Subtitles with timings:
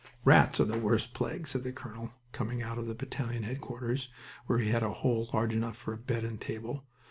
[0.25, 4.09] "Rats are the worst plague," said a colonel, coming out of the battalion headquarters,
[4.47, 6.87] where he had a hole large enough for a bed and table.